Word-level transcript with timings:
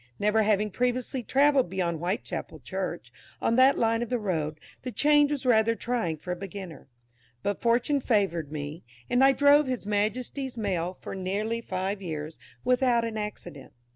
Never 0.17 0.41
having 0.41 0.71
previously 0.71 1.21
travelled 1.21 1.69
beyond 1.69 1.99
Whitechapel 1.99 2.61
Church, 2.61 3.13
on 3.39 3.55
that 3.57 3.77
line 3.77 4.01
of 4.01 4.11
road, 4.11 4.59
the 4.81 4.91
change 4.91 5.29
was 5.29 5.45
rather 5.45 5.75
trying 5.75 6.17
for 6.17 6.31
a 6.31 6.35
beginner. 6.35 6.87
But 7.43 7.61
Fortune 7.61 8.01
favoured 8.01 8.51
me; 8.51 8.83
and 9.11 9.23
I 9.23 9.31
drove 9.31 9.67
His 9.67 9.85
Majesty's 9.85 10.57
Mail 10.57 10.97
for 11.01 11.13
nearly 11.13 11.61
five 11.61 12.01
years 12.01 12.39
without 12.63 13.05
an 13.05 13.15
accident. 13.15 13.73